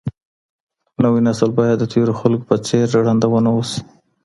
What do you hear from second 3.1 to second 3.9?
ونه اوسي.